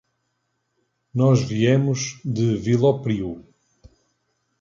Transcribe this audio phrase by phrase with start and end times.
[1.13, 3.45] Nós viemos de Vilopriu.